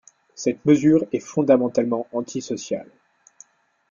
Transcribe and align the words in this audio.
Cette 0.33 0.65
mesure 0.65 1.05
est 1.11 1.19
fondamentalement 1.19 2.07
antisociale. 2.11 2.89